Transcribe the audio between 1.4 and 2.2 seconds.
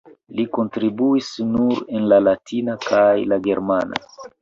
nur en